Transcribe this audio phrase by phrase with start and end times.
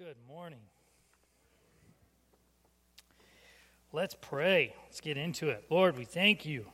[0.00, 0.60] Good morning.
[3.92, 4.74] Let's pray.
[4.86, 5.64] Let's get into it.
[5.68, 6.64] Lord, we thank you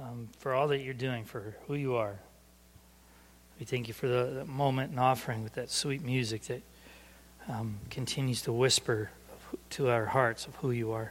[0.00, 2.20] um, for all that you're doing, for who you are.
[3.58, 6.62] We thank you for the, the moment and offering with that sweet music that
[7.48, 9.10] um, continues to whisper
[9.70, 11.10] to our hearts of who you are.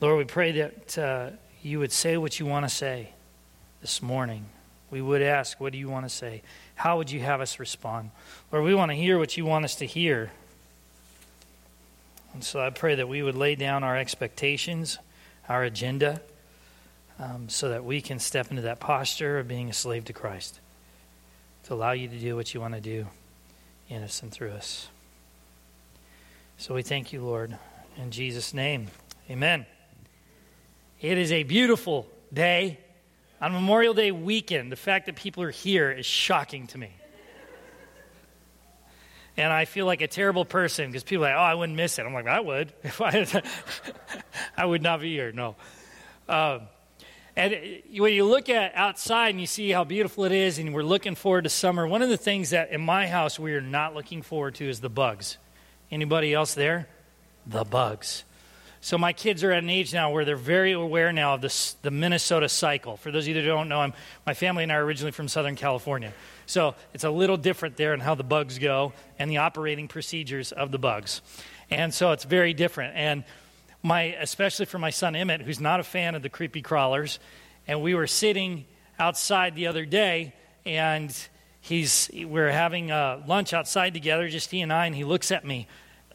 [0.00, 1.30] Lord, we pray that uh,
[1.62, 3.10] you would say what you want to say
[3.80, 4.46] this morning.
[4.90, 6.42] We would ask, What do you want to say?
[6.74, 8.10] How would you have us respond?
[8.52, 10.30] Lord, we want to hear what you want us to hear.
[12.34, 14.98] And so I pray that we would lay down our expectations,
[15.48, 16.20] our agenda,
[17.18, 20.60] um, so that we can step into that posture of being a slave to Christ,
[21.64, 23.06] to allow you to do what you want to do
[23.88, 24.88] in us and through us.
[26.58, 27.56] So we thank you, Lord,
[27.96, 28.88] in Jesus' name.
[29.30, 29.66] Amen.
[31.00, 32.78] It is a beautiful day.
[33.40, 36.90] On Memorial Day weekend, the fact that people are here is shocking to me.
[39.36, 41.98] And I feel like a terrible person because people are like, oh, I wouldn't miss
[41.98, 42.06] it.
[42.06, 42.72] I'm like, I would.
[42.82, 43.26] If I,
[44.56, 45.32] I would not be here.
[45.32, 45.56] No.
[46.28, 46.62] Um,
[47.36, 47.54] and
[47.98, 51.14] when you look at outside and you see how beautiful it is, and we're looking
[51.14, 54.22] forward to summer, one of the things that in my house we are not looking
[54.22, 55.36] forward to is the bugs.
[55.90, 56.88] Anybody else there?
[57.46, 58.24] The bugs.
[58.80, 61.74] So my kids are at an age now where they're very aware now of this,
[61.82, 62.96] the Minnesota cycle.
[62.96, 63.94] For those of you that don't know, I'm,
[64.26, 66.12] my family and I are originally from Southern California.
[66.46, 70.52] So it's a little different there in how the bugs go and the operating procedures
[70.52, 71.20] of the bugs.
[71.70, 72.94] And so it's very different.
[72.96, 73.24] And
[73.82, 77.18] my, especially for my son Emmett, who's not a fan of the creepy crawlers,
[77.66, 78.66] and we were sitting
[78.98, 81.16] outside the other day, and
[81.60, 85.32] he's we we're having uh, lunch outside together, just he and I, and he looks
[85.32, 85.66] at me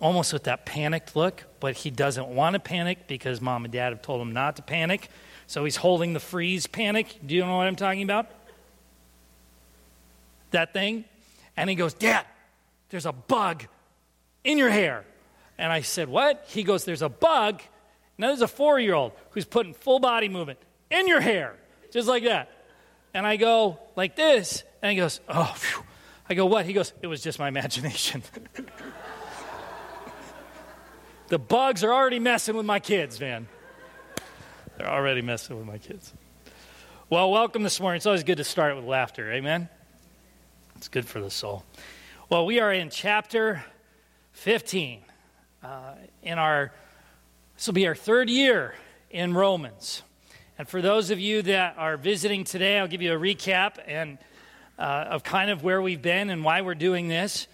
[0.02, 3.94] almost with that panicked look, but he doesn't want to panic because mom and dad
[3.94, 5.10] have told him not to panic.
[5.48, 7.20] So he's holding the freeze panic.
[7.26, 8.28] Do you know what I'm talking about?
[10.50, 11.06] That thing?
[11.56, 12.26] And he goes, Dad,
[12.90, 13.66] there's a bug
[14.44, 15.06] in your hair.
[15.58, 16.46] And I said, What?
[16.48, 17.62] He goes, There's a bug.
[18.18, 20.60] Now there's a four year old who's putting full body movement
[20.90, 21.56] in your hair,
[21.92, 22.50] just like that.
[23.14, 24.64] And I go, like this.
[24.82, 25.84] And he goes, Oh, phew.
[26.30, 26.66] I go, What?
[26.66, 28.24] He goes, It was just my imagination.
[31.32, 33.48] The bugs are already messing with my kids, man.
[34.78, 36.12] They're already messing with my kids.
[37.10, 37.96] Well, welcome this morning.
[37.96, 39.32] It's always good to start with laughter.
[39.32, 39.70] Amen.
[40.76, 41.64] It's good for the soul.
[42.30, 43.64] Well, we are in chapter
[44.34, 45.00] 15.
[45.64, 46.74] Uh, in our,
[47.56, 48.76] this will be our third year
[49.10, 50.04] in Romans.
[50.58, 54.18] And for those of you that are visiting today, I'll give you a recap and
[54.78, 57.48] uh, of kind of where we've been and why we're doing this.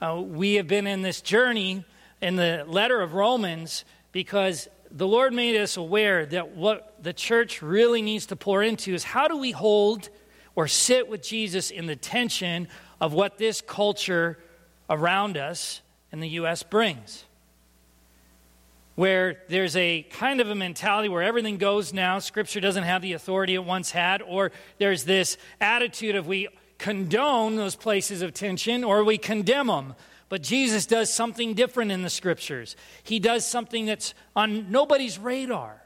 [0.00, 1.84] Uh, we have been in this journey
[2.24, 7.60] in the letter of Romans because the Lord made us aware that what the church
[7.60, 10.08] really needs to pour into is how do we hold
[10.56, 12.66] or sit with Jesus in the tension
[12.98, 14.38] of what this culture
[14.88, 15.82] around us
[16.12, 16.62] in the U.S.
[16.62, 17.24] brings.
[18.94, 23.12] Where there's a kind of a mentality where everything goes now, Scripture doesn't have the
[23.12, 26.48] authority it once had, or there's this attitude of we
[26.78, 29.94] condone those places of tension or we condemn them.
[30.34, 32.74] But Jesus does something different in the scriptures.
[33.04, 35.80] He does something that's on nobody's radar.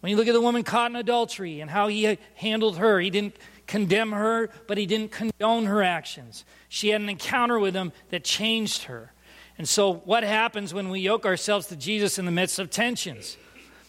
[0.00, 3.08] When you look at the woman caught in adultery and how he handled her, he
[3.08, 3.34] didn't
[3.66, 6.44] condemn her, but he didn't condone her actions.
[6.68, 9.14] She had an encounter with him that changed her.
[9.56, 13.38] And so, what happens when we yoke ourselves to Jesus in the midst of tensions?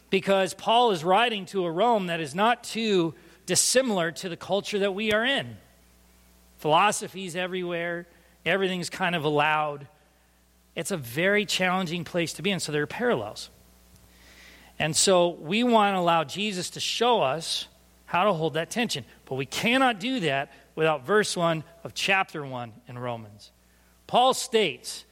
[0.09, 3.15] Because Paul is writing to a Rome that is not too
[3.45, 5.57] dissimilar to the culture that we are in.
[6.59, 8.07] Philosophies everywhere,
[8.45, 9.87] everything's kind of allowed.
[10.75, 13.49] It's a very challenging place to be in, so there are parallels.
[14.79, 17.67] And so we want to allow Jesus to show us
[18.05, 19.05] how to hold that tension.
[19.25, 23.51] But we cannot do that without verse 1 of chapter 1 in Romans.
[24.07, 25.05] Paul states,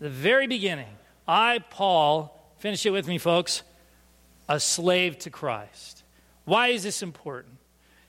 [0.00, 0.94] the very beginning,
[1.26, 3.62] I, Paul, finish it with me, folks,
[4.48, 6.02] a slave to Christ.
[6.44, 7.56] Why is this important?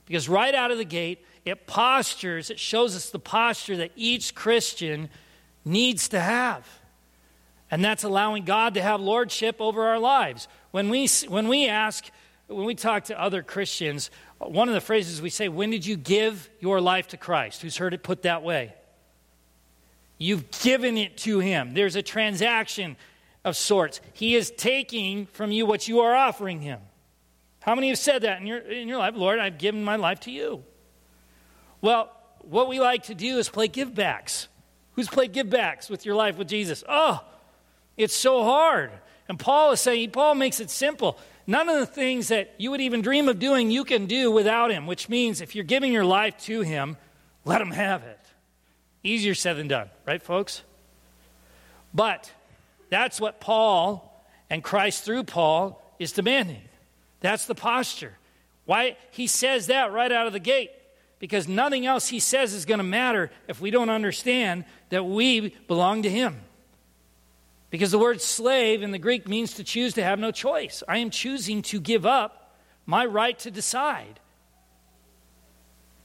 [0.06, 4.34] Because right out of the gate, it postures, it shows us the posture that each
[4.34, 5.10] Christian
[5.66, 6.68] needs to have.
[7.70, 10.48] And that's allowing God to have lordship over our lives.
[10.72, 12.10] When we, when we ask,
[12.48, 15.98] when we talk to other Christians, one of the phrases we say, When did you
[15.98, 17.62] give your life to Christ?
[17.62, 18.74] Who's heard it put that way?
[20.18, 21.74] You've given it to Him.
[21.74, 22.96] There's a transaction
[23.44, 24.00] of sorts.
[24.14, 26.80] He is taking from you what you are offering Him.
[27.62, 29.16] How many have said that in your, in your life?
[29.16, 30.64] Lord, I've given my life to you.
[31.84, 32.10] Well,
[32.40, 34.48] what we like to do is play givebacks.
[34.94, 36.82] Who's played givebacks with your life with Jesus?
[36.88, 37.22] Oh,
[37.98, 38.90] it's so hard.
[39.28, 41.20] And Paul is saying, Paul makes it simple.
[41.46, 44.72] None of the things that you would even dream of doing, you can do without
[44.72, 46.96] him, which means if you're giving your life to him,
[47.44, 48.20] let him have it.
[49.04, 50.62] Easier said than done, right, folks?
[51.94, 52.32] But
[52.90, 56.62] that's what Paul and Christ through Paul is demanding.
[57.20, 58.14] That's the posture.
[58.64, 60.72] Why he says that right out of the gate
[61.24, 65.56] because nothing else he says is going to matter if we don't understand that we
[65.70, 66.42] belong to him.
[67.70, 70.84] Because the word slave in the Greek means to choose to have no choice.
[70.86, 74.20] I am choosing to give up my right to decide.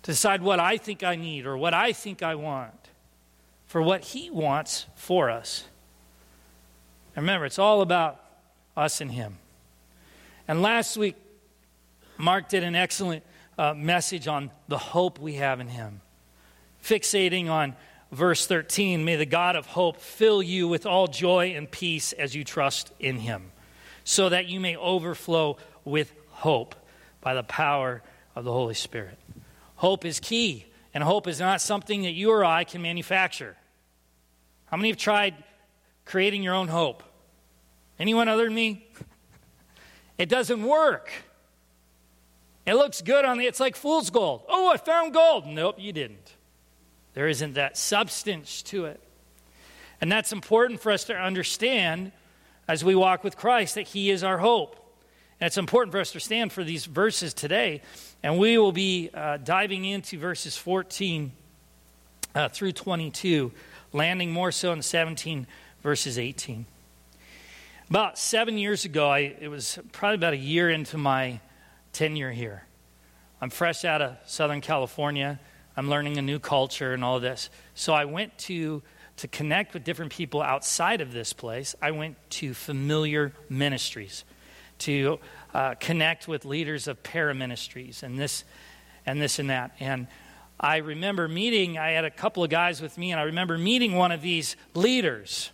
[0.02, 2.90] To decide what I think I need or what I think I want
[3.66, 5.64] for what he wants for us.
[7.16, 8.24] And remember, it's all about
[8.76, 9.38] us and him.
[10.46, 11.16] And last week,
[12.18, 13.24] Mark did an excellent
[13.58, 16.00] uh, message on the hope we have in Him.
[16.82, 17.74] Fixating on
[18.12, 22.34] verse 13, may the God of hope fill you with all joy and peace as
[22.34, 23.50] you trust in Him,
[24.04, 26.76] so that you may overflow with hope
[27.20, 28.02] by the power
[28.36, 29.18] of the Holy Spirit.
[29.74, 30.64] Hope is key,
[30.94, 33.56] and hope is not something that you or I can manufacture.
[34.66, 35.34] How many have tried
[36.04, 37.02] creating your own hope?
[37.98, 38.86] Anyone other than me?
[40.18, 41.12] It doesn't work.
[42.68, 44.42] It looks good on the, it's like fool's gold.
[44.46, 45.46] Oh, I found gold.
[45.46, 46.34] Nope, you didn't.
[47.14, 49.00] There isn't that substance to it.
[50.02, 52.12] And that's important for us to understand
[52.68, 54.76] as we walk with Christ that He is our hope.
[55.40, 57.80] And it's important for us to stand for these verses today.
[58.22, 61.32] And we will be uh, diving into verses 14
[62.34, 63.50] uh, through 22,
[63.94, 65.46] landing more so in 17
[65.82, 66.66] verses 18.
[67.88, 71.40] About seven years ago, I, it was probably about a year into my
[71.98, 72.62] tenure here.
[73.40, 75.40] I'm fresh out of Southern California.
[75.76, 77.50] I'm learning a new culture and all this.
[77.74, 78.84] So I went to
[79.16, 81.74] to connect with different people outside of this place.
[81.82, 84.24] I went to familiar ministries
[84.78, 85.18] to
[85.52, 88.44] uh, connect with leaders of para ministries and this
[89.04, 89.72] and this and that.
[89.80, 90.06] And
[90.60, 91.78] I remember meeting.
[91.78, 94.54] I had a couple of guys with me, and I remember meeting one of these
[94.72, 95.50] leaders,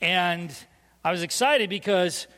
[0.00, 0.56] and
[1.02, 2.28] I was excited because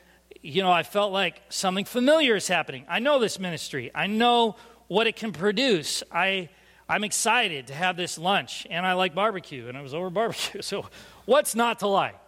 [0.42, 2.84] you know, I felt like something familiar is happening.
[2.88, 3.90] I know this ministry.
[3.94, 4.56] I know
[4.88, 6.02] what it can produce.
[6.10, 6.48] I,
[6.88, 10.62] I'm excited to have this lunch, and I like barbecue, and it was over barbecue.
[10.62, 10.86] So,
[11.24, 12.18] what's not to like?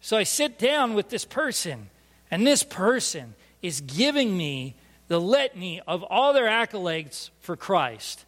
[0.00, 1.90] So, I sit down with this person,
[2.30, 4.76] and this person is giving me
[5.08, 8.24] the litany of all their accolades for Christ.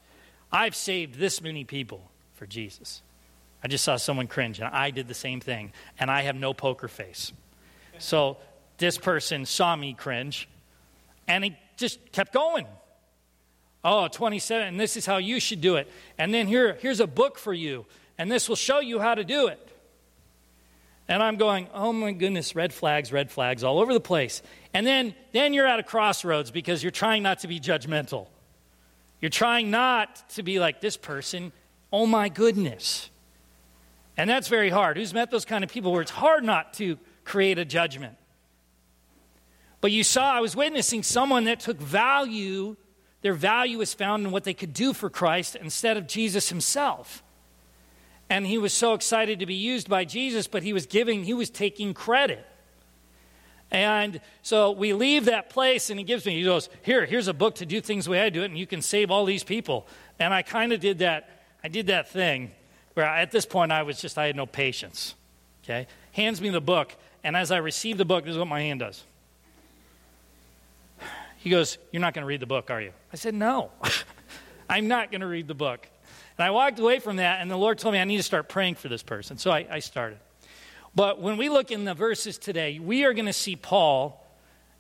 [0.52, 3.02] I've saved this many people for Jesus.
[3.62, 6.55] I just saw someone cringe, and I did the same thing, and I have no
[6.55, 7.32] poker face.
[7.99, 8.37] So,
[8.79, 10.49] this person saw me cringe,
[11.27, 12.67] and he just kept going.
[13.85, 15.89] Oh, 27, and this is how you should do it.
[16.17, 17.87] And then here, here's a book for you,
[18.17, 19.65] and this will show you how to do it.
[21.09, 24.43] And I'm going, oh my goodness, red flags, red flags all over the place.
[24.75, 28.27] And then, then you're at a crossroads because you're trying not to be judgmental.
[29.21, 31.53] You're trying not to be like this person,
[31.93, 33.09] oh my goodness.
[34.19, 34.99] And that's very hard.
[34.99, 38.17] Who's met those kind of people where it's hard not to create a judgment?
[39.81, 42.77] But you saw, I was witnessing someone that took value,
[43.23, 47.23] their value was found in what they could do for Christ instead of Jesus himself.
[48.31, 51.35] And he was so excited to be used by Jesus, but he was giving, he
[51.35, 52.45] was taking credit.
[53.71, 57.35] And so we leave that place, and he gives me, he goes, Here, here's a
[57.35, 59.45] book to do things the way I do it, and you can save all these
[59.45, 59.87] people.
[60.19, 62.51] And I kind of did that, I did that thing
[62.95, 65.15] where at this point I was just, I had no patience.
[65.65, 65.87] Okay?
[66.13, 68.81] Hands me the book, and as I receive the book, this is what my hand
[68.81, 69.05] does.
[71.39, 72.93] He goes, You're not going to read the book, are you?
[73.13, 73.71] I said, No,
[74.69, 75.89] I'm not going to read the book.
[76.37, 78.49] And I walked away from that, and the Lord told me I need to start
[78.49, 79.39] praying for this person.
[79.39, 80.19] So I, I started.
[80.95, 84.25] But when we look in the verses today, we are going to see Paul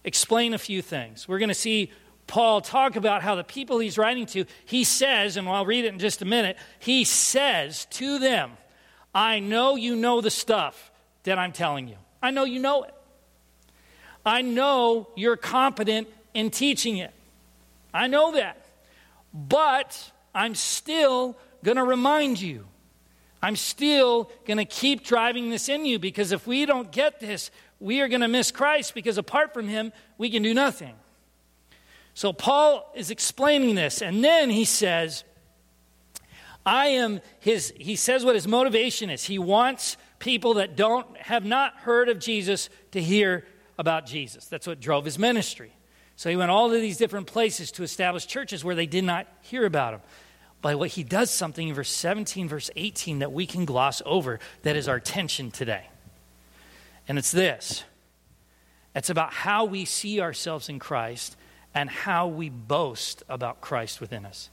[0.04, 1.28] explain a few things.
[1.28, 1.90] We're going to see
[2.26, 5.92] Paul talk about how the people he's writing to, he says, and I'll read it
[5.92, 8.52] in just a minute, he says to them,
[9.14, 10.92] I know you know the stuff
[11.24, 11.96] that I'm telling you.
[12.22, 12.94] I know you know it.
[14.24, 17.12] I know you're competent in teaching it.
[17.92, 18.64] I know that.
[19.32, 22.66] But I'm still going to remind you.
[23.42, 27.50] I'm still going to keep driving this in you because if we don't get this,
[27.80, 30.94] we are going to miss Christ because apart from him, we can do nothing.
[32.14, 35.22] So Paul is explaining this, and then he says,
[36.66, 39.22] I am his, he says what his motivation is.
[39.22, 43.46] He wants people that don't have not heard of Jesus to hear
[43.78, 44.46] about Jesus.
[44.46, 45.72] That's what drove his ministry.
[46.18, 49.28] So he went all to these different places to establish churches where they did not
[49.40, 50.00] hear about him.
[50.60, 54.40] But what he does something in verse 17, verse 18 that we can gloss over
[54.62, 55.86] that is our tension today.
[57.06, 57.84] And it's this
[58.96, 61.36] it's about how we see ourselves in Christ
[61.72, 64.50] and how we boast about Christ within us.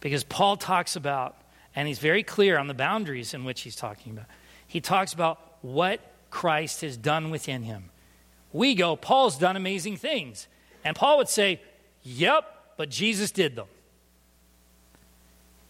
[0.00, 1.36] Because Paul talks about,
[1.76, 4.26] And he's very clear on the boundaries in which he's talking about.
[4.66, 7.90] He talks about what Christ has done within him.
[8.52, 10.48] We go, Paul's done amazing things.
[10.84, 11.60] And Paul would say,
[12.02, 13.66] Yep, but Jesus did them.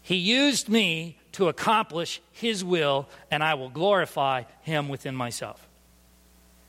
[0.01, 5.67] He used me to accomplish his will, and I will glorify him within myself.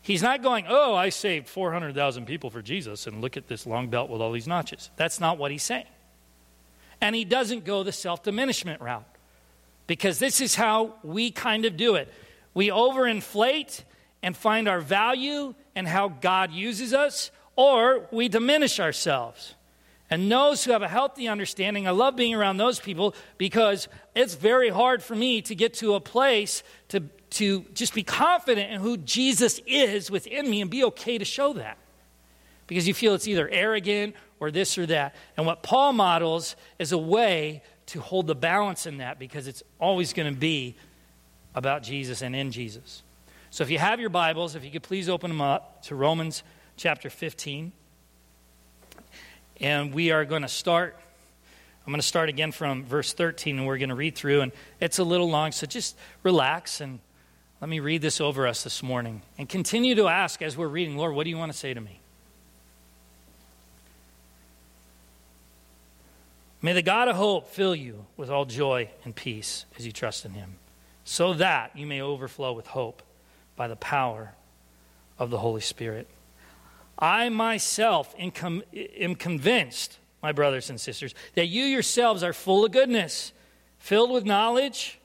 [0.02, 3.88] He's not going, Oh, I saved 400,000 people for Jesus, and look at this long
[3.88, 4.90] belt with all these notches.
[4.96, 5.86] That's not what he's saying.
[7.00, 9.06] And he doesn't go the self diminishment route
[9.86, 12.12] because this is how we kind of do it.
[12.54, 13.82] We overinflate
[14.22, 19.54] and find our value and how God uses us, or we diminish ourselves.
[20.12, 24.34] And those who have a healthy understanding, I love being around those people because it's
[24.34, 27.00] very hard for me to get to a place to,
[27.30, 31.54] to just be confident in who Jesus is within me and be okay to show
[31.54, 31.78] that.
[32.66, 35.14] Because you feel it's either arrogant or this or that.
[35.38, 39.62] And what Paul models is a way to hold the balance in that because it's
[39.80, 40.76] always going to be
[41.54, 43.02] about Jesus and in Jesus.
[43.52, 46.42] So if you have your Bibles, if you could please open them up to Romans
[46.78, 47.72] chapter 15.
[49.60, 50.96] And we are going to start.
[51.86, 54.40] I'm going to start again from verse 13, and we're going to read through.
[54.40, 56.98] And it's a little long, so just relax and
[57.60, 59.20] let me read this over us this morning.
[59.36, 61.80] And continue to ask as we're reading, Lord, what do you want to say to
[61.80, 62.00] me?
[66.62, 70.24] May the God of hope fill you with all joy and peace as you trust
[70.24, 70.54] in him,
[71.04, 73.02] so that you may overflow with hope
[73.56, 74.34] by the power
[75.18, 76.08] of the Holy Spirit.
[76.98, 83.32] I myself am convinced, my brothers and sisters, that you yourselves are full of goodness,
[83.78, 84.98] filled with knowledge,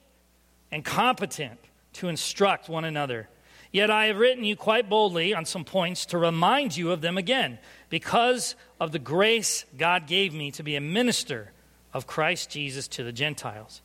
[0.70, 1.58] and competent
[1.94, 3.28] to instruct one another.
[3.72, 7.18] Yet I have written you quite boldly on some points to remind you of them
[7.18, 7.58] again,
[7.90, 11.52] because of the grace God gave me to be a minister
[11.92, 13.82] of Christ Jesus to the Gentiles.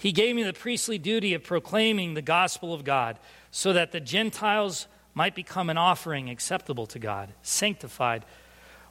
[0.00, 3.18] He gave me the priestly duty of proclaiming the gospel of God,
[3.50, 8.24] so that the Gentiles might become an offering acceptable to God, sanctified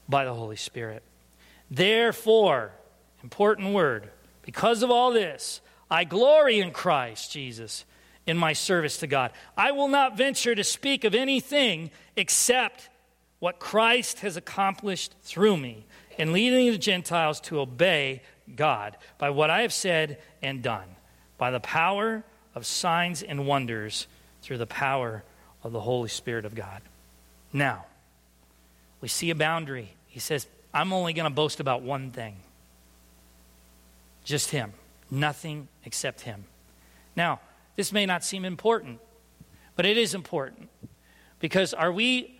[0.07, 1.01] by the Holy Spirit.
[1.71, 2.73] Therefore,
[3.23, 4.09] important word,
[4.43, 7.85] because of all this, I glory in Christ Jesus
[8.27, 9.31] in my service to God.
[9.57, 12.89] I will not venture to speak of anything except
[13.39, 15.87] what Christ has accomplished through me
[16.19, 18.21] in leading the Gentiles to obey
[18.55, 20.95] God by what I have said and done,
[21.39, 24.05] by the power of signs and wonders
[24.43, 25.23] through the power
[25.63, 26.81] of the Holy Spirit of God.
[27.51, 27.85] Now,
[29.01, 29.93] we see a boundary.
[30.07, 32.35] He says, I'm only going to boast about one thing
[34.23, 34.73] just Him,
[35.09, 36.43] nothing except Him.
[37.15, 37.39] Now,
[37.75, 38.99] this may not seem important,
[39.75, 40.69] but it is important
[41.39, 42.37] because are we,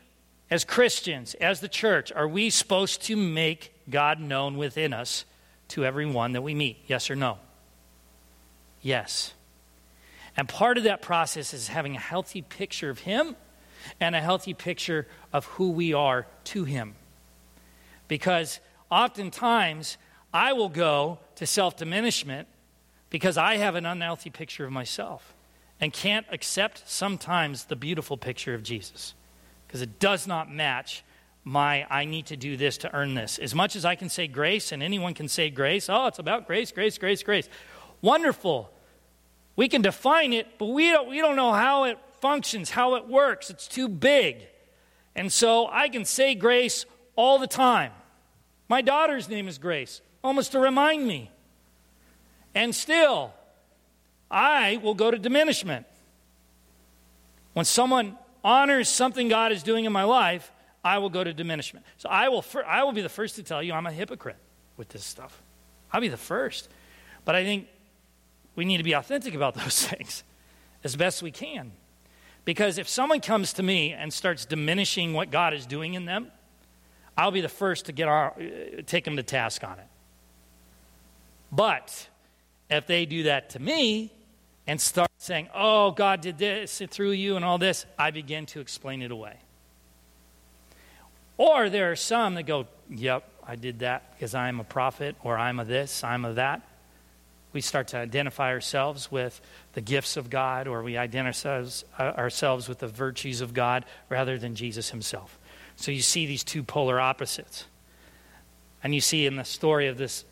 [0.51, 5.25] as Christians, as the church, are we supposed to make God known within us
[5.69, 6.77] to everyone that we meet?
[6.85, 7.39] Yes or no?
[8.81, 9.33] Yes.
[10.37, 13.35] And part of that process is having a healthy picture of Him
[13.99, 16.95] and a healthy picture of who we are to Him.
[18.07, 18.59] Because
[18.89, 19.97] oftentimes
[20.33, 22.47] I will go to self diminishment
[23.09, 25.33] because I have an unhealthy picture of myself
[25.81, 29.15] and can't accept sometimes the beautiful picture of Jesus
[29.67, 31.03] because it does not match
[31.43, 33.39] my I need to do this to earn this.
[33.39, 36.47] As much as I can say grace and anyone can say grace, oh, it's about
[36.47, 37.49] grace, grace, grace, grace.
[38.01, 38.71] Wonderful.
[39.55, 43.07] We can define it, but we don't, we don't know how it functions, how it
[43.07, 43.49] works.
[43.49, 44.47] It's too big.
[45.15, 47.91] And so I can say grace all the time.
[48.69, 51.31] My daughter's name is Grace, almost to remind me.
[52.53, 53.33] And still,
[54.29, 55.85] I will go to diminishment.
[57.53, 60.51] When someone honors something God is doing in my life,
[60.83, 61.85] I will go to diminishment.
[61.97, 64.37] So I will, I will be the first to tell you I'm a hypocrite
[64.77, 65.41] with this stuff.
[65.91, 66.69] I'll be the first.
[67.25, 67.67] But I think
[68.59, 70.25] we need to be authentic about those things
[70.83, 71.71] as best we can.
[72.43, 76.29] Because if someone comes to me and starts diminishing what God is doing in them,
[77.17, 79.87] I'll be the first to get our, uh, take them to task on it.
[81.53, 82.09] But
[82.69, 84.11] if they do that to me
[84.67, 88.59] and start saying, oh, God did this through you and all this, I begin to
[88.59, 89.37] explain it away.
[91.37, 95.37] Or there are some that go, yep, I did that because I'm a prophet, or
[95.37, 96.68] I'm a this, I'm a that
[97.51, 99.41] we start to identify ourselves with
[99.73, 101.63] the gifts of God or we identify
[101.99, 105.39] ourselves, with the virtues of God rather than Jesus himself.
[105.75, 107.65] So you see these two polar opposites.
[108.83, 110.25] And you see in the story of this,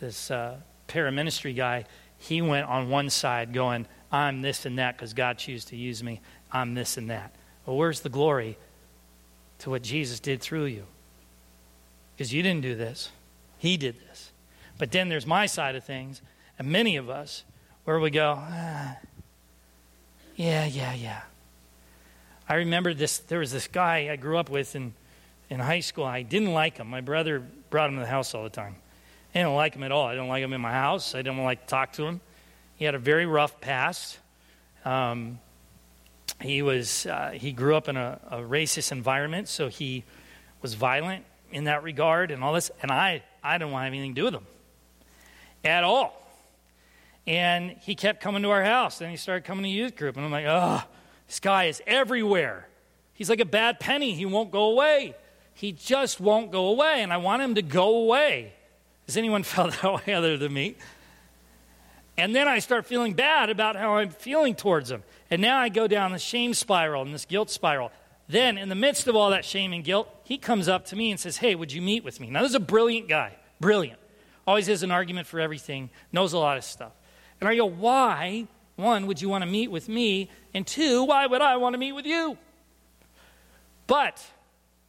[0.00, 0.56] this uh,
[0.88, 1.84] paraministry guy,
[2.18, 6.02] he went on one side going, I'm this and that because God chose to use
[6.02, 6.20] me.
[6.50, 7.34] I'm this and that.
[7.66, 8.56] Well, where's the glory
[9.60, 10.84] to what Jesus did through you?
[12.16, 13.10] Because you didn't do this,
[13.58, 14.30] He did this.
[14.78, 16.20] But then there's my side of things
[16.58, 17.44] and many of us
[17.84, 18.96] where we go, ah,
[20.36, 21.22] yeah, yeah, yeah.
[22.48, 24.94] I remember this, there was this guy I grew up with in,
[25.48, 26.04] in high school.
[26.04, 26.88] I didn't like him.
[26.88, 28.76] My brother brought him to the house all the time.
[29.34, 30.06] I didn't like him at all.
[30.06, 31.14] I didn't like him in my house.
[31.14, 32.20] I didn't like to talk to him.
[32.76, 34.18] He had a very rough past.
[34.84, 35.38] Um,
[36.40, 40.04] he was uh, he grew up in a, a, racist environment, so he
[40.62, 42.70] was violent in that regard and all this.
[42.82, 44.46] And I I didn't want to have anything to do with him
[45.64, 46.23] at all.
[47.26, 48.98] And he kept coming to our house.
[48.98, 50.82] Then he started coming to youth group, and I'm like, oh,
[51.26, 52.68] this guy is everywhere.
[53.14, 54.14] He's like a bad penny.
[54.14, 55.14] He won't go away.
[55.54, 58.52] He just won't go away, and I want him to go away.
[59.06, 60.76] Has anyone felt that way other than me?
[62.16, 65.02] And then I start feeling bad about how I'm feeling towards him.
[65.30, 67.90] And now I go down the shame spiral and this guilt spiral.
[68.28, 71.10] Then, in the midst of all that shame and guilt, he comes up to me
[71.10, 72.30] and says, Hey, would you meet with me?
[72.30, 73.36] Now, this is a brilliant guy.
[73.60, 73.98] Brilliant.
[74.46, 76.92] Always has an argument for everything, knows a lot of stuff.
[77.44, 78.46] And I go, Why,
[78.76, 80.30] one, would you want to meet with me?
[80.54, 82.38] And two, why would I want to meet with you?
[83.86, 84.24] But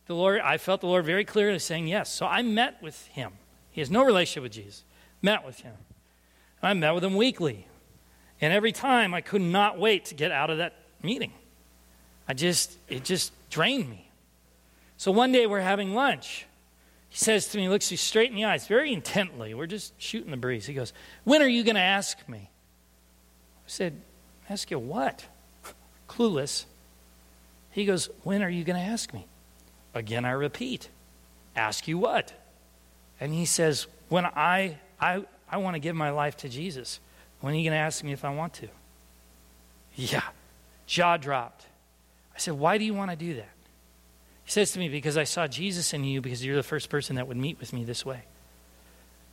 [0.05, 2.09] the Lord, I felt the Lord very clearly saying yes.
[2.09, 3.33] So I met with him.
[3.71, 4.85] He has no relationship with Jesus.
[5.21, 5.73] Met with him.
[6.63, 7.67] I met with him weekly.
[8.39, 11.33] And every time I could not wait to get out of that meeting.
[12.25, 14.09] I just, it just drained me.
[14.95, 16.45] So one day we're having lunch.
[17.15, 19.53] He says to me, looks me straight in the eyes, very intently.
[19.53, 20.65] We're just shooting the breeze.
[20.65, 20.91] He goes,
[21.23, 22.49] When are you going to ask me?
[22.49, 24.01] I said,
[24.49, 25.25] Ask you what?
[26.09, 26.65] Clueless.
[27.71, 29.27] He goes, When are you going to ask me?
[29.93, 30.89] Again, I repeat,
[31.55, 32.33] Ask you what?
[33.21, 36.99] And he says, When I, I, I want to give my life to Jesus.
[37.39, 38.67] When are you going to ask me if I want to?
[39.95, 40.21] Yeah.
[40.85, 41.65] Jaw dropped.
[42.35, 43.55] I said, Why do you want to do that?
[44.45, 47.17] He says to me, Because I saw Jesus in you, because you're the first person
[47.17, 48.23] that would meet with me this way.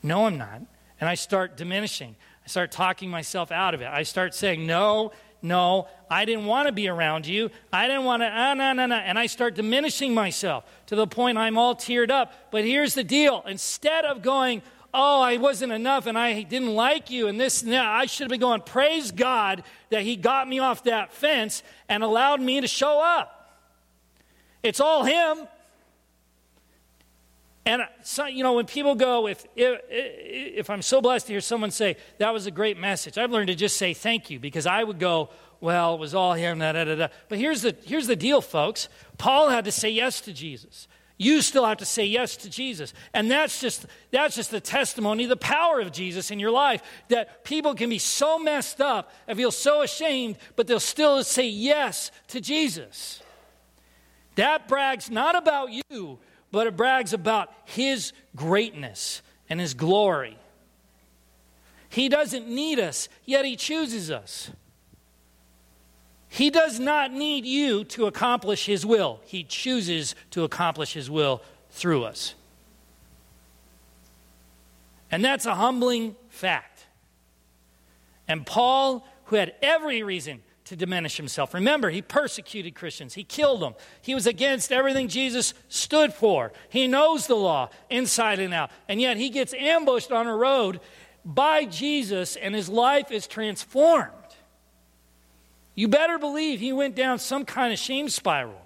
[0.02, 0.62] No, I'm not.
[1.00, 2.16] And I start diminishing.
[2.44, 3.88] I start talking myself out of it.
[3.88, 7.50] I start saying, No, no, I didn't want to be around you.
[7.72, 8.94] I didn't want to, ah, no, no, no.
[8.94, 12.32] And I start diminishing myself to the point I'm all teared up.
[12.52, 14.62] But here's the deal instead of going,
[14.94, 17.86] oh, I wasn't enough and I didn't like you and this and that.
[17.86, 22.02] I should have been going, praise God that He got me off that fence and
[22.02, 23.41] allowed me to show up.
[24.62, 25.46] It's all Him.
[27.64, 31.40] And, so, you know, when people go, if, if, if I'm so blessed to hear
[31.40, 34.66] someone say, that was a great message, I've learned to just say thank you because
[34.66, 37.08] I would go, well, it was all him, da, da, da, da.
[37.28, 38.88] But here's the, here's the deal, folks.
[39.16, 40.88] Paul had to say yes to Jesus.
[41.18, 42.92] You still have to say yes to Jesus.
[43.14, 46.82] And that's just, that's just the testimony, the power of Jesus in your life.
[47.10, 51.46] That people can be so messed up and feel so ashamed, but they'll still say
[51.46, 53.22] yes to Jesus.
[54.36, 56.18] That brags not about you,
[56.50, 60.38] but it brags about His greatness and His glory.
[61.88, 64.50] He doesn't need us, yet He chooses us.
[66.28, 69.20] He does not need you to accomplish His will.
[69.24, 72.34] He chooses to accomplish His will through us.
[75.10, 76.86] And that's a humbling fact.
[78.26, 83.60] And Paul, who had every reason to diminish himself, remember, he persecuted Christians, he killed
[83.60, 86.50] them, he was against everything Jesus stood for.
[86.70, 88.70] He knows the law inside and out.
[88.88, 90.80] And yet he gets ambushed on a road
[91.26, 94.10] by Jesus, and his life is transformed.
[95.74, 98.61] You better believe he went down some kind of shame spiral.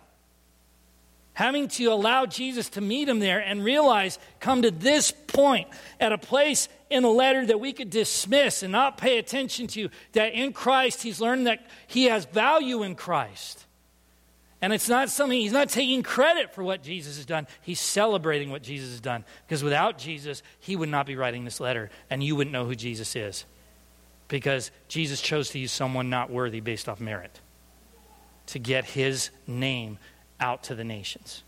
[1.36, 5.68] Having to allow Jesus to meet him there and realize, come to this point
[6.00, 9.90] at a place in the letter that we could dismiss and not pay attention to,
[10.12, 13.66] that in Christ he's learned that he has value in Christ.
[14.62, 17.46] And it's not something, he's not taking credit for what Jesus has done.
[17.60, 19.22] He's celebrating what Jesus has done.
[19.46, 22.74] Because without Jesus, he would not be writing this letter, and you wouldn't know who
[22.74, 23.44] Jesus is
[24.28, 27.40] because Jesus chose to use someone not worthy based off merit
[28.46, 29.98] to get his name
[30.40, 31.42] out to the nations.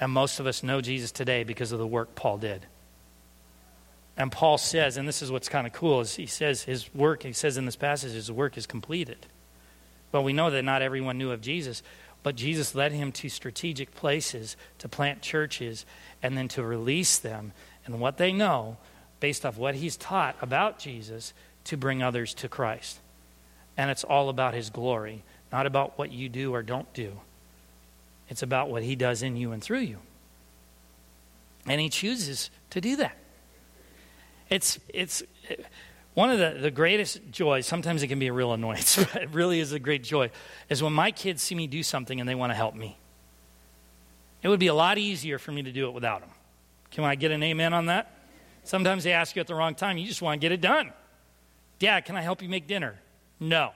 [0.00, 2.66] And most of us know Jesus today because of the work Paul did.
[4.16, 7.22] And Paul says, and this is what's kind of cool, is he says his work,
[7.22, 9.18] he says in this passage, his work is completed.
[10.12, 11.82] Well, we know that not everyone knew of Jesus,
[12.22, 15.86] but Jesus led him to strategic places to plant churches
[16.22, 17.52] and then to release them.
[17.86, 18.76] And what they know
[19.20, 21.32] based off what he's taught about Jesus
[21.64, 22.98] to bring others to Christ.
[23.76, 27.18] And it's all about his glory, not about what you do or don't do.
[28.28, 29.98] It's about what he does in you and through you.
[31.66, 33.16] And he chooses to do that.
[34.48, 35.22] It's, it's
[36.14, 39.30] one of the, the greatest joys, sometimes it can be a real annoyance, but it
[39.30, 40.30] really is a great joy,
[40.68, 42.96] is when my kids see me do something and they want to help me.
[44.42, 46.30] It would be a lot easier for me to do it without them.
[46.90, 48.12] Can I get an amen on that?
[48.64, 49.98] Sometimes they ask you at the wrong time.
[49.98, 50.92] You just want to get it done.
[51.78, 52.98] Dad, can I help you make dinner?
[53.38, 53.72] No.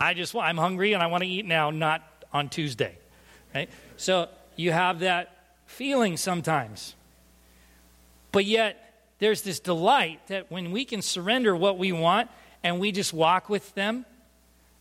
[0.00, 2.96] I just I'm hungry and I want to eat now, not on Tuesday.
[3.54, 3.68] Right?
[3.96, 5.36] So you have that
[5.66, 6.94] feeling sometimes.
[8.32, 12.30] But yet there's this delight that when we can surrender what we want
[12.62, 14.06] and we just walk with them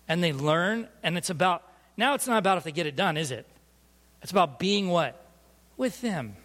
[0.07, 1.63] and they learn and it's about
[1.97, 3.45] now it's not about if they get it done, is it?
[4.21, 5.21] It's about being what?
[5.75, 6.35] With them.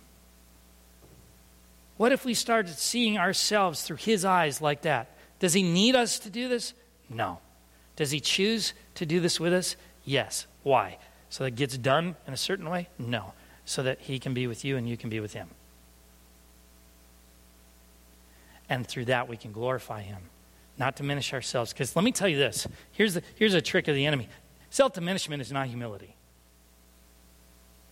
[1.96, 5.10] What if we started seeing ourselves through his eyes like that?
[5.38, 6.74] Does he need us to do this?
[7.08, 7.38] No.
[7.96, 9.76] Does he choose to do this with us?
[10.04, 10.46] Yes.
[10.62, 10.98] Why?
[11.30, 12.88] So that it gets done in a certain way?
[12.98, 13.32] No.
[13.64, 15.48] So that he can be with you and you can be with him.
[18.68, 20.22] And through that, we can glorify him,
[20.78, 21.72] not diminish ourselves.
[21.72, 24.28] Because let me tell you this here's, the, here's a trick of the enemy
[24.70, 26.16] self diminishment is not humility.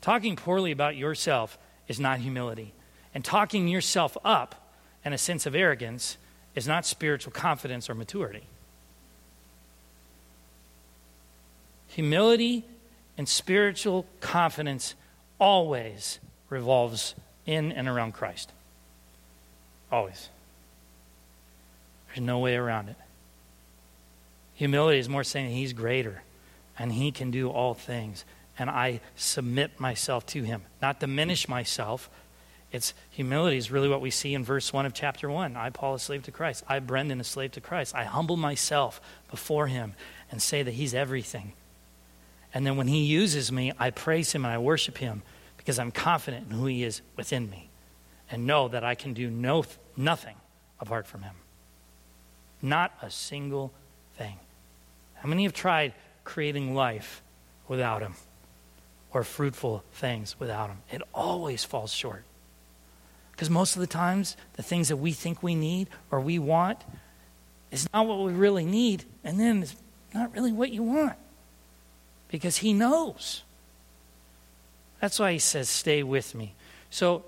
[0.01, 2.73] Talking poorly about yourself is not humility.
[3.15, 4.73] And talking yourself up
[5.05, 6.17] and a sense of arrogance
[6.55, 8.47] is not spiritual confidence or maturity.
[11.93, 12.65] Humility
[13.19, 14.95] and spiritual confidence
[15.39, 18.51] always revolves in and around Christ.
[19.91, 20.31] Always.
[22.09, 22.97] There's no way around it.
[24.55, 26.23] Humility is more saying he's greater
[26.79, 28.25] and he can do all things.
[28.59, 32.09] And I submit myself to him, not diminish myself.
[32.71, 35.57] It's humility is really what we see in verse 1 of chapter 1.
[35.57, 36.65] I, Paul, a slave to Christ.
[36.67, 37.95] I, Brendan, a slave to Christ.
[37.95, 38.99] I humble myself
[39.31, 39.93] before him
[40.31, 41.53] and say that he's everything.
[42.55, 45.23] And then when he uses me, I praise him and I worship him
[45.57, 47.71] because I'm confident in who he is within me
[48.31, 49.65] and know that I can do no,
[49.97, 50.37] nothing
[50.81, 51.35] apart from him.
[52.61, 53.73] Not a single
[54.17, 54.37] thing.
[55.15, 57.23] How many have tried creating life
[57.69, 58.15] without him
[59.13, 60.79] or fruitful things without him?
[60.91, 62.25] It always falls short.
[63.33, 66.79] Because most of the times, the things that we think we need or we want
[67.71, 69.75] is not what we really need, and then it's
[70.13, 71.17] not really what you want
[72.33, 73.43] because he knows.
[75.01, 76.55] That's why he says, Stay with me.
[76.91, 77.25] So,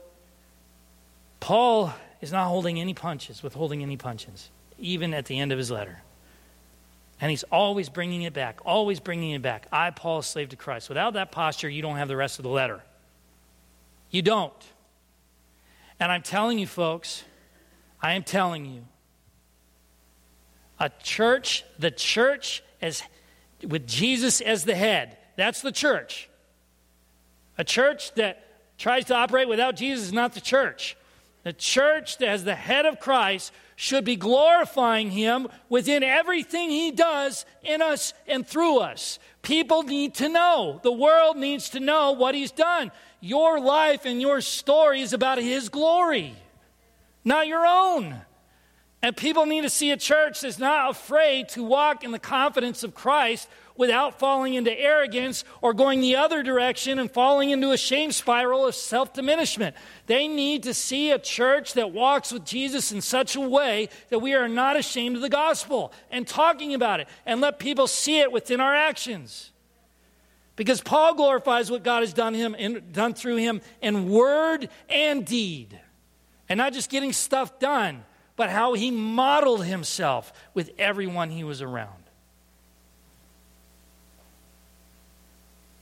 [1.39, 5.71] Paul is not holding any punches, withholding any punches, even at the end of his
[5.71, 5.99] letter.
[7.21, 9.67] And he's always bringing it back, always bringing it back.
[9.71, 10.89] I, Paul, slave to Christ.
[10.89, 12.81] Without that posture, you don't have the rest of the letter.
[14.11, 14.53] You don't.
[16.01, 17.25] And I'm telling you, folks,
[18.01, 18.85] I am telling you,
[20.81, 23.03] a church, the church as
[23.67, 25.17] with Jesus as the head.
[25.37, 26.29] That's the church.
[27.59, 28.45] A church that
[28.79, 30.97] tries to operate without Jesus is not the church.
[31.45, 36.91] The church that has the head of Christ should be glorifying him within everything he
[36.91, 39.19] does in us and through us.
[39.43, 40.81] People need to know.
[40.83, 42.93] The world needs to know what he's done.
[43.21, 46.35] Your life and your story is about his glory,
[47.25, 48.21] not your own.
[49.05, 52.83] And people need to see a church that's not afraid to walk in the confidence
[52.83, 57.77] of Christ without falling into arrogance or going the other direction and falling into a
[57.77, 59.77] shame spiral of self diminishment.
[60.07, 64.21] They need to see a church that walks with Jesus in such a way that
[64.21, 68.21] we are not ashamed of the gospel and talking about it and let people see
[68.21, 69.53] it within our actions.
[70.57, 75.27] Because Paul glorifies what God has done, him in, done through him in word and
[75.27, 75.79] deed.
[76.49, 78.03] And not just getting stuff done
[78.37, 82.05] but how he modeled himself with everyone he was around.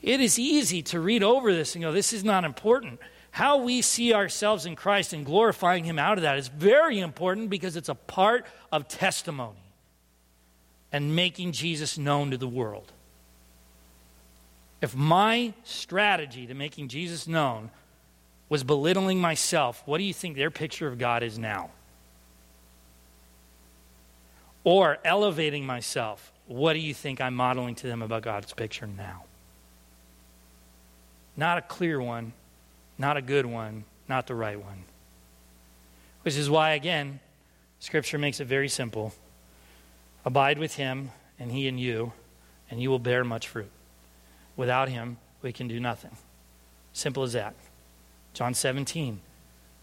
[0.02, 2.98] It is easy to read over this and go, this is not important.
[3.30, 7.48] How we see ourselves in Christ and glorifying him out of that is very important
[7.48, 9.56] because it's a part of testimony
[10.92, 12.92] and making Jesus known to the world.
[14.82, 17.70] If my strategy to making Jesus known
[18.48, 21.70] was belittling myself, what do you think their picture of God is now?
[24.64, 26.32] Or elevating myself.
[26.46, 29.24] What do you think I'm modeling to them about God's picture now?
[31.36, 32.32] Not a clear one,
[32.98, 34.84] not a good one, not the right one.
[36.22, 37.20] Which is why, again,
[37.80, 39.14] Scripture makes it very simple
[40.24, 42.12] abide with Him, and He in you,
[42.70, 43.70] and you will bear much fruit.
[44.56, 46.16] Without Him, we can do nothing.
[46.92, 47.54] Simple as that.
[48.34, 49.20] John 17.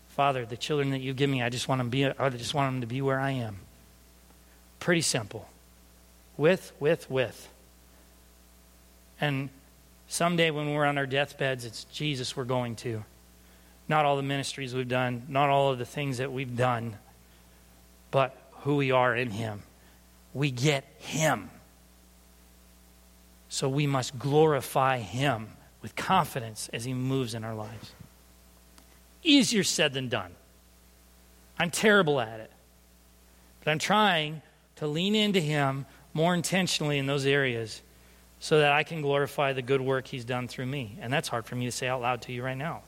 [0.09, 2.73] Father, the children that you give me, I just want them be, I just want
[2.73, 3.59] them to be where I am.
[4.79, 5.47] Pretty simple.
[6.37, 7.49] With, with, with.
[9.19, 9.49] And
[10.07, 13.03] someday when we're on our deathbeds, it's Jesus we're going to.
[13.87, 16.95] Not all the ministries we've done, not all of the things that we've done,
[18.11, 19.63] but who we are in Him.
[20.33, 21.49] We get Him.
[23.49, 25.49] So we must glorify Him
[25.81, 27.91] with confidence as He moves in our lives.
[29.23, 30.31] Easier said than done.
[31.57, 32.51] I'm terrible at it.
[33.63, 34.41] But I'm trying
[34.79, 37.81] to lean into Him more intentionally in those areas
[38.39, 40.97] so that I can glorify the good work He's done through me.
[41.01, 42.81] And that's hard for me to say out loud to you right now.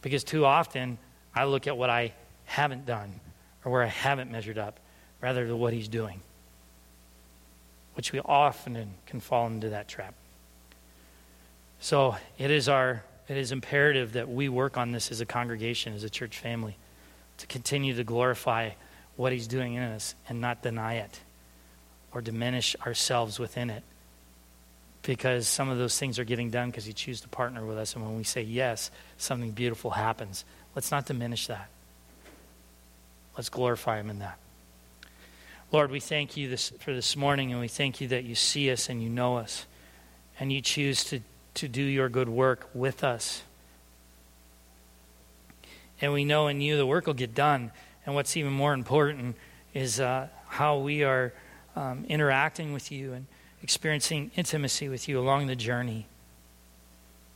[0.00, 0.98] Because too often
[1.34, 2.14] I look at what I
[2.46, 3.20] haven't done
[3.64, 4.80] or where I haven't measured up
[5.20, 6.20] rather than what He's doing,
[7.94, 10.14] which we often can fall into that trap.
[11.80, 15.94] So it is our it is imperative that we work on this as a congregation,
[15.94, 16.76] as a church family,
[17.38, 18.70] to continue to glorify
[19.16, 21.20] what He's doing in us and not deny it
[22.12, 23.82] or diminish ourselves within it.
[25.02, 27.94] Because some of those things are getting done because He chooses to partner with us.
[27.94, 30.44] And when we say yes, something beautiful happens.
[30.74, 31.68] Let's not diminish that.
[33.36, 34.38] Let's glorify Him in that.
[35.72, 38.70] Lord, we thank you this, for this morning, and we thank you that you see
[38.70, 39.64] us and you know us,
[40.38, 41.20] and you choose to,
[41.54, 43.42] to do your good work with us.
[46.02, 47.70] And we know in you the work will get done.
[48.04, 49.36] And what's even more important
[49.74, 51.32] is uh, how we are
[51.76, 53.26] um, interacting with you and
[53.62, 56.06] experiencing intimacy with you along the journey.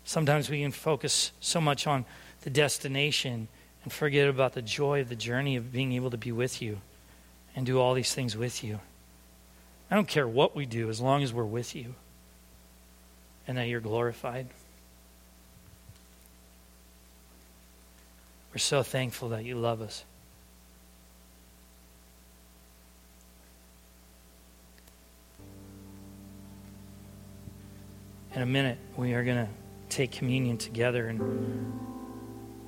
[0.05, 2.05] Sometimes we can focus so much on
[2.43, 3.49] the destination
[3.85, 6.81] and forget about the joy of the journey of being able to be with you
[7.55, 8.81] and do all these things with you.
[9.91, 11.95] I don't care what we do as long as we're with you
[13.47, 14.49] and that you're glorified.
[18.53, 20.05] We're so thankful that you love us.
[28.37, 29.49] In a minute, we are going to
[29.89, 31.09] take communion together.
[31.09, 31.81] And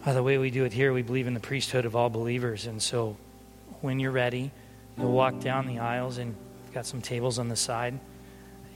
[0.03, 2.65] by the way we do it here, we believe in the priesthood of all believers.
[2.65, 3.19] And so
[3.83, 4.51] when you're ready,
[4.97, 8.01] you'll walk down the aisles and we've got some tables on the side.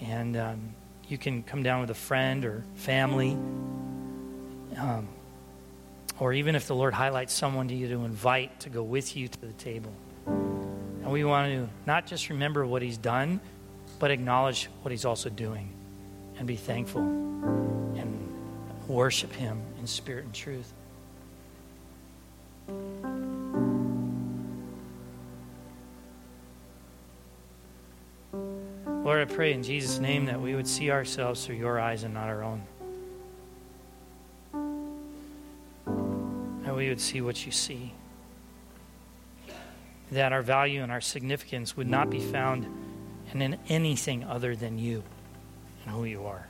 [0.03, 0.75] And um,
[1.09, 3.31] you can come down with a friend or family.
[4.77, 5.09] Um,
[6.21, 9.29] or even if the Lord highlights someone to you to invite to go with you
[9.29, 9.93] to the table.
[10.27, 13.41] And we want to not just remember what He's done,
[13.99, 15.73] but acknowledge what He's also doing
[16.39, 18.29] and be thankful and
[18.89, 20.73] worship Him in spirit and truth.
[29.05, 32.15] Lord, I pray in Jesus' name that we would see ourselves through your eyes and
[32.15, 32.63] not our own.
[36.65, 37.93] That we would see what you see.
[40.13, 42.67] That our value and our significance would not be found
[43.35, 45.03] in anything other than you
[45.85, 46.47] and who you are.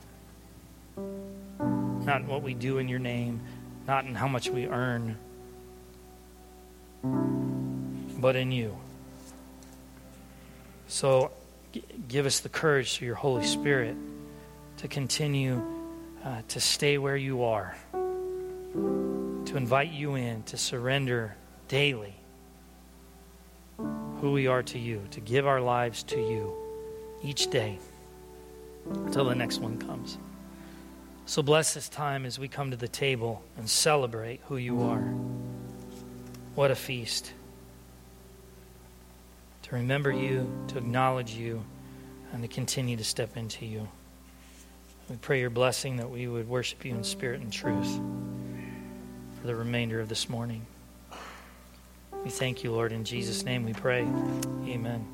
[2.05, 3.41] Not what we do in your name,
[3.87, 5.17] not in how much we earn,
[8.19, 8.77] but in you.
[10.87, 11.31] So
[11.71, 13.95] g- give us the courage through your Holy Spirit
[14.77, 15.61] to continue
[16.23, 21.35] uh, to stay where you are, to invite you in, to surrender
[21.67, 22.13] daily
[24.21, 26.53] who we are to you, to give our lives to you
[27.23, 27.79] each day
[28.89, 30.17] until the next one comes.
[31.25, 35.01] So bless this time as we come to the table and celebrate who you are.
[36.55, 37.31] What a feast.
[39.63, 41.63] To remember you, to acknowledge you,
[42.33, 43.87] and to continue to step into you.
[45.09, 47.99] We pray your blessing that we would worship you in spirit and truth
[49.39, 50.65] for the remainder of this morning.
[52.23, 52.91] We thank you, Lord.
[52.91, 54.01] In Jesus' name we pray.
[54.67, 55.05] Amen.